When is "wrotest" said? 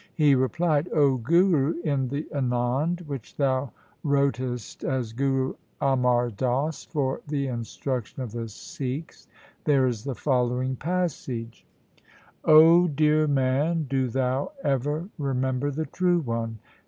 4.03-4.83